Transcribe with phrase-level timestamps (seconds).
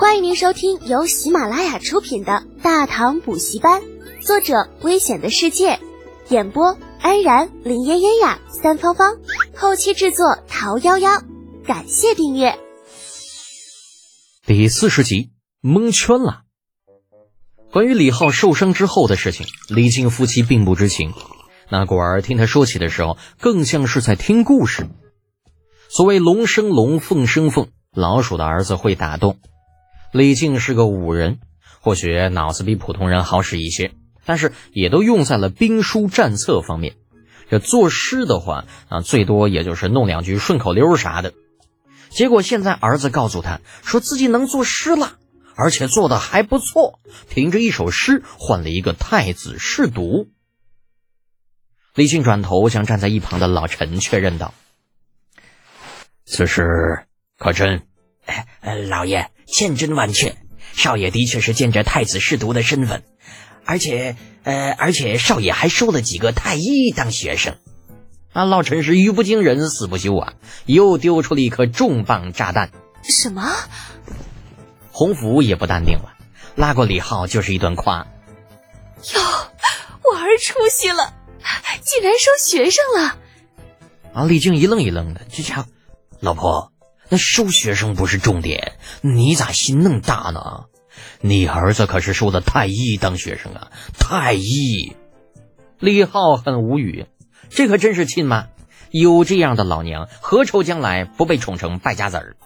[0.00, 3.82] 欢迎您收听由喜马拉雅出品的《大唐补习班》，
[4.26, 5.78] 作者：危险的世界，
[6.30, 9.18] 演播：安然、林嫣嫣呀、三芳芳，
[9.54, 11.22] 后期制作：桃夭夭。
[11.66, 12.58] 感谢订阅。
[14.46, 16.44] 第四十集，蒙圈了。
[17.70, 21.12] 关于李浩受伤之后的事情，李靖夫妻并不知情。
[21.68, 24.88] 那果儿听他说起的时候，更像是在听故事。
[25.90, 29.36] 所谓龙生龙，凤生凤，老鼠的儿子会打洞。
[30.12, 31.38] 李靖是个武人，
[31.80, 33.92] 或许脑子比普通人好使一些，
[34.24, 36.96] 但是也都用在了兵书战策方面。
[37.48, 41.32] 这作诗的话啊，最多也就是弄两句顺口溜啥的。
[42.10, 45.16] 结果现在儿子告诉他，说自己能作诗了。
[45.56, 50.28] 而且做的还不错，凭着一首诗换了一个太子侍读。
[51.94, 54.54] 李靖转头向站在一旁的老陈确认道
[56.24, 57.04] ：“此事
[57.36, 57.82] 可真
[58.24, 60.36] ？”“哎，老爷，千真万确。
[60.72, 63.02] 少爷的确是见着太子侍读的身份，
[63.64, 67.56] 而且，呃，而且少爷还收了几个太医当学生。”
[68.32, 70.34] 啊，老陈是语不惊人死不休啊，
[70.64, 72.70] 又丢出了一颗重磅炸弹。
[73.02, 73.52] 什么？
[74.92, 76.14] 洪福也不淡定了，
[76.54, 78.06] 拉过李浩就是一顿夸
[79.14, 79.20] ：“哟，
[80.04, 81.12] 我儿出息了，
[81.82, 83.18] 竟然收学生了！”
[84.14, 85.66] 啊，李靖一愣一愣的，这家伙，
[86.20, 86.69] 老婆，
[87.10, 88.72] 那收学生不是重点，
[89.02, 90.66] 你咋心那么大呢？
[91.20, 94.96] 你儿子可是收的太医当学生啊，太医！
[95.78, 97.06] 李浩很无语，
[97.48, 98.48] 这可真是亲妈，
[98.90, 102.36] 有这样的老娘，何愁将来不被宠成败家子儿？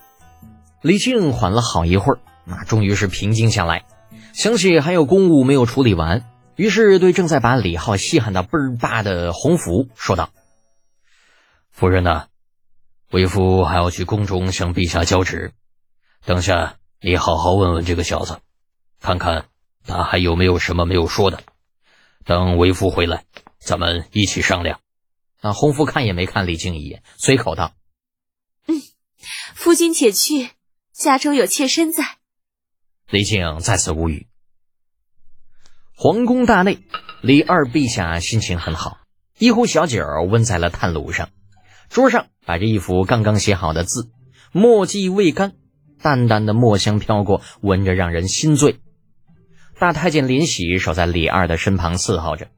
[0.82, 2.18] 李靖缓了好一会儿。
[2.46, 3.86] 那终于是平静下来，
[4.34, 6.24] 想起还有公务没有处理完，
[6.56, 10.28] 于是对正在把李浩稀罕的倍儿巴的洪福说道
[11.72, 12.26] ：“夫人呢？
[13.10, 15.52] 为夫还要去宫中向陛下交旨，
[16.24, 18.40] 等下你好好问问这个小子，
[19.00, 19.46] 看看
[19.86, 21.42] 他还有没有什么没有说的。
[22.24, 23.24] 等为夫回来，
[23.58, 24.80] 咱们一起商量。”
[25.42, 27.74] 那洪福看也没看李靖一眼，随口道
[28.66, 28.80] ：“嗯，
[29.54, 30.52] 夫君且去，
[30.90, 32.16] 家中有妾身在。”
[33.10, 34.26] 李靖再次无语。
[35.94, 36.82] 皇宫大内，
[37.20, 39.00] 李二陛下心情很好，
[39.38, 41.28] 一壶小酒温在了炭炉上，
[41.90, 44.10] 桌上摆着一幅刚刚写好的字，
[44.52, 45.52] 墨迹未干，
[46.00, 48.80] 淡淡的墨香飘过，闻着让人心醉。
[49.78, 52.48] 大太监林喜守在李二的身旁伺候着，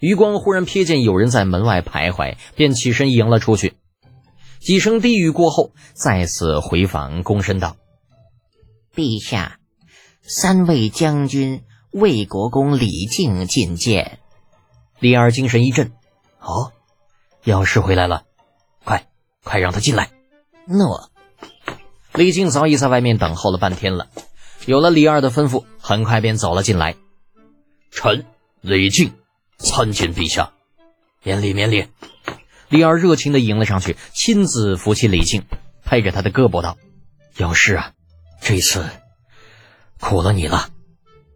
[0.00, 3.74] 余光忽然瞥见有人在门外徘徊，便起身迎了出去。
[4.58, 7.76] 几声低语过后，再次回房，躬身道
[8.96, 9.58] ：“陛下。”
[10.28, 11.62] 三位将军，
[11.92, 14.18] 魏国公李靖觐见。
[14.98, 15.92] 李二精神一振，
[16.40, 16.72] 哦，
[17.44, 18.24] 药师回来了，
[19.46, 20.10] 快快让他进来。
[20.66, 21.08] 诺。
[22.12, 24.08] 李靖早已在外面等候了半天了，
[24.66, 26.96] 有了李二的吩咐，很快便走了进来。
[27.92, 28.26] 臣
[28.60, 29.12] 李靖
[29.56, 30.52] 参见陛下，
[31.22, 31.86] 免礼免礼。
[32.68, 35.44] 李二热情的迎了上去，亲自扶起李靖，
[35.84, 36.76] 拍着他的胳膊道
[37.38, 37.92] ：“有事啊，
[38.40, 38.84] 这次……”
[40.00, 40.70] 苦了你了，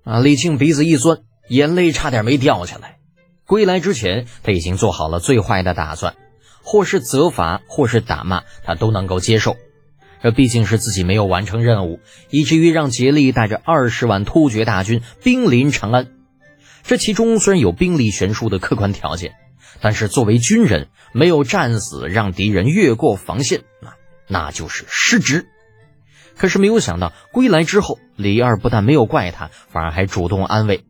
[0.04, 0.18] 啊！
[0.18, 2.98] 李靖鼻子一酸，眼泪差点没掉下来。
[3.46, 6.16] 归来之前，他已经做好了最坏的打算，
[6.62, 9.56] 或是责罚，或是打骂，他都能够接受。
[10.22, 16.08] 这毕竟是自己没有完成任务，以至于让竭力带着二十万突厥大军兵临长安。
[16.82, 19.34] 这其中虽然有兵力悬殊的客观条件，
[19.80, 23.94] 但是作为军人，没有战死，让敌人越过防线，那
[24.26, 25.46] 那就是失职。
[26.36, 30.84] 可是没有想到，归来之后，李二不但没有怪他，反而还主动安慰，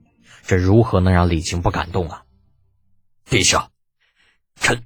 [0.44, 2.22] 这如何能让李靖不感动啊？
[3.28, 3.68] 陛下，
[4.56, 4.82] 臣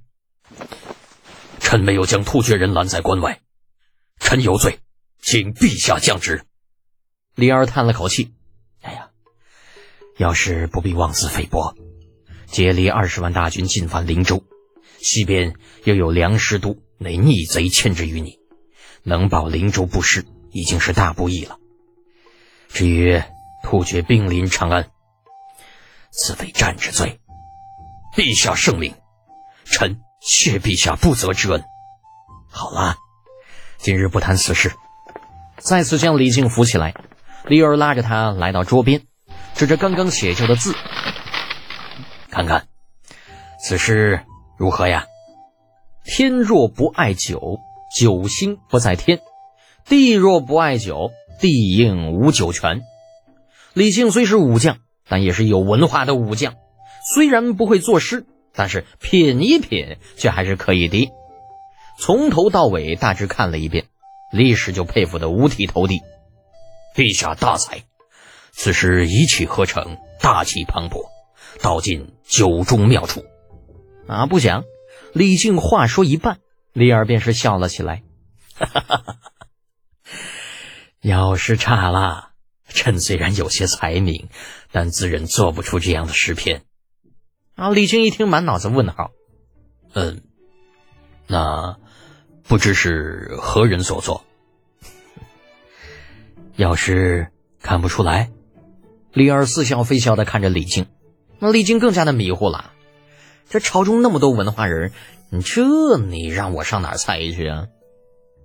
[1.74, 3.40] 臣没有将突厥人拦在关外，
[4.20, 4.78] 臣有罪，
[5.20, 6.44] 请陛下降旨。
[7.34, 8.32] 李二叹了口气
[8.80, 9.10] ：“哎呀，
[10.16, 11.74] 要是不必妄自菲薄，
[12.46, 14.44] 竭力二十万大军进犯灵州，
[15.00, 18.38] 西边又有梁师都那逆贼牵制于你，
[19.02, 21.58] 能保灵州不失。”已经是大不易了。
[22.68, 23.20] 至于
[23.64, 24.92] 突厥兵临长安，
[26.12, 27.18] 此非战之罪。
[28.16, 28.94] 陛下圣明，
[29.64, 31.62] 臣谢陛下不责之恩。
[32.50, 32.96] 好了，
[33.76, 34.72] 今日不谈此事。
[35.58, 36.94] 再次将李靖扶起来，
[37.44, 39.02] 李儿拉着他来到桌边，
[39.54, 40.74] 指着刚刚写就的字，
[42.30, 42.66] 看看，
[43.62, 44.24] 此诗
[44.58, 45.04] 如何呀？
[46.04, 47.58] 天若不爱酒，
[47.94, 49.20] 酒星不在天。
[49.86, 52.80] 地若不爱酒，地应无酒泉。
[53.74, 56.54] 李靖虽是武将，但也是有文化的武将。
[57.12, 61.10] 虽然不会作诗，但是品一品却还是可以的。
[61.98, 63.86] 从头到尾大致看了一遍，
[64.32, 66.02] 历史就佩服的五体投地。
[66.94, 67.82] 陛下大才，
[68.52, 71.08] 此时一气呵成，大气磅礴，
[71.60, 73.24] 道尽酒中妙处。
[74.06, 74.26] 啊！
[74.26, 74.64] 不想，
[75.12, 76.38] 李靖话说一半，
[76.72, 78.02] 李二便是笑了起来。
[78.54, 79.16] 哈哈哈哈
[81.00, 82.30] 要是差了，
[82.68, 84.28] 臣虽然有些才名，
[84.70, 86.62] 但自认做不出这样的诗篇。
[87.54, 87.70] 啊！
[87.70, 89.12] 李靖一听，满脑子问号。
[89.92, 90.22] 嗯，
[91.28, 91.78] 那
[92.48, 94.24] 不知是何人所作？
[96.56, 97.28] 要是
[97.62, 98.30] 看不出来，
[99.12, 100.86] 李二似笑非笑的看着李靖，
[101.38, 102.72] 那李靖更加的迷糊了。
[103.48, 104.92] 这朝中那么多文化人，
[105.44, 107.66] 这你让我上哪猜去啊？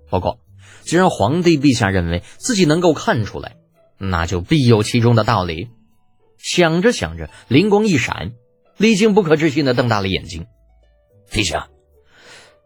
[0.08, 0.38] 不过，
[0.82, 3.56] 既然皇帝陛下认为自己能够看出来，
[3.98, 5.68] 那就必有其中的道理。
[6.38, 8.32] 想着想着，灵光一闪，
[8.80, 10.46] 李靖不可置信的瞪大了眼睛
[11.30, 11.68] ：“陛下，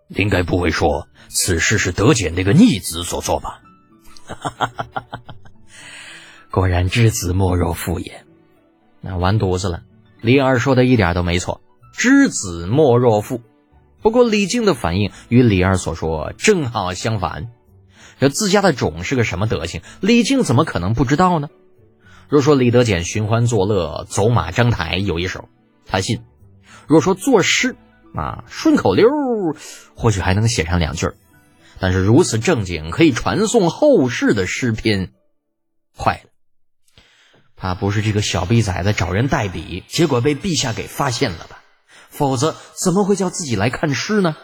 [0.06, 3.62] 您该不会说此事是德简那个逆子所作吧？”
[4.24, 5.20] 哈哈哈哈
[6.52, 8.24] 果然知子莫若父也。
[9.00, 9.82] 那完犊子了，
[10.20, 11.60] 李二说的一点都没错。
[11.92, 13.40] 知子莫若父，
[14.00, 17.48] 不过李靖的反应与李二所说正好相反。
[18.20, 21.48] 这自家的种是个什么德行，李靖怎么可能不知道呢？
[22.28, 25.48] 若说李德简寻欢作乐、走马张台有一手，
[25.86, 26.18] 他信；
[26.86, 27.76] 若说作诗
[28.14, 29.08] 啊，顺口溜，
[29.94, 31.08] 或许还能写上两句
[31.80, 35.12] 但是如此正经可以传颂后世的诗篇，
[35.96, 36.30] 坏了！
[37.56, 41.62] 怕不是这个小逼崽子找人代笔，结果被陛下给发现了吧？
[42.08, 44.36] 否则怎么会叫自己来看诗呢？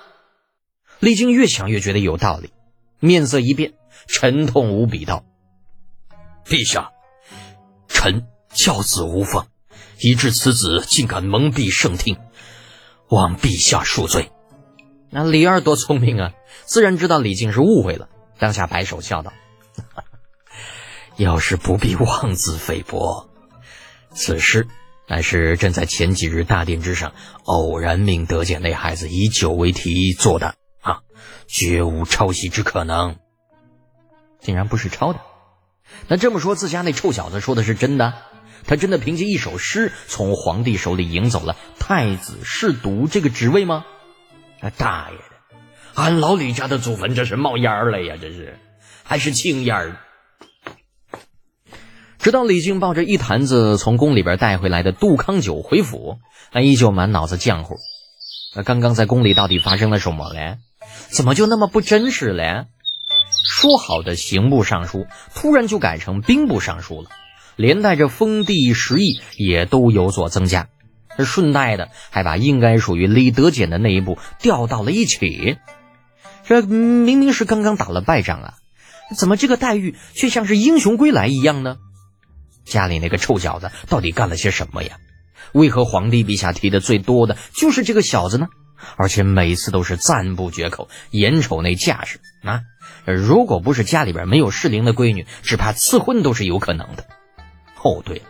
[0.98, 2.52] 李靖越想越觉得有道理，
[2.98, 3.74] 面色一变，
[4.06, 5.24] 沉痛无比道
[6.44, 6.90] ：“陛下，
[7.88, 9.46] 臣教子无方，
[10.00, 12.18] 以致此子竟敢蒙蔽圣听，
[13.08, 14.30] 望陛下恕罪。”
[15.10, 16.32] 那李二多聪明啊，
[16.64, 18.08] 自然知道李靖是误会了，
[18.38, 19.32] 当下摆手笑道：
[21.16, 23.28] “要是不必妄自菲薄，
[24.14, 24.66] 此事……”
[25.08, 31.00] 乃是朕在前几日大殿之上偶然命得见那孩子以酒为题做的啊，
[31.48, 33.16] 绝无抄袭之可能。
[34.40, 35.18] 竟然不是抄的，
[36.06, 38.14] 那这么说，自家那臭小子说的是真的？
[38.66, 43.84] 他真的凭借一首诗从皇帝手里赢走了太子侍读这个职位吗？
[44.60, 45.24] 啊，大爷的！
[45.94, 48.58] 俺老李家的祖坟这是冒烟了呀，这是
[49.02, 49.96] 还是青烟儿。
[52.18, 56.18] 直到李靖抱着一坛子从宫里边带回来的杜康酒回府，
[56.52, 57.76] 他依旧满脑子浆糊。
[58.54, 60.58] 那刚刚在宫里到底发生了什么嘞？
[61.08, 62.66] 怎么就那么不真实嘞？
[63.44, 67.08] 说好的刑部尚书，突然就改成兵部尚书了，
[67.56, 70.68] 连带着封地食邑也都有所增加。
[71.18, 75.58] 顺带的还把应该属于李德俭的那一部调到了一起。
[76.44, 78.54] 这明明是刚刚打了败仗啊，
[79.16, 81.76] 怎么这个待遇却像是英雄归来一样呢？
[82.64, 84.96] 家里那个臭小子到底干了些什么呀？
[85.52, 88.48] 为何皇帝陛下提的最多的就是这个小子呢？
[88.96, 92.62] 而且每次都是赞不绝口，眼瞅那架势啊！
[93.04, 97.04] 如果不是家里边没有适龄的闺女，只怕赐婚都是有可能的。
[97.82, 98.24] 哦，对了，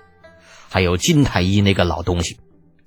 [0.69, 2.39] 还有金太医那个老东西，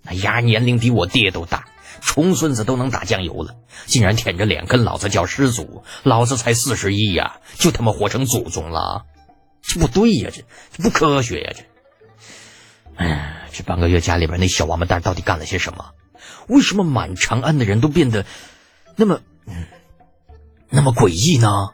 [0.01, 1.67] 那丫年龄比我爹都大，
[2.01, 3.55] 重孙子都能打酱油了，
[3.85, 9.05] 竟然舔着脸跟老子叫师祖，老子才四十一呀，就他妈活成祖宗了。
[9.61, 11.63] 这不对呀，这这不科学呀，这！
[12.95, 15.91] 哎，这半个月家里边那小王八蛋到底干了些什么？
[16.47, 18.25] 为什么满长安的人都变得
[18.95, 19.65] 那么嗯
[20.69, 21.71] 那么诡异呢？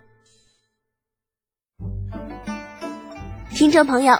[3.51, 4.19] 听众朋友，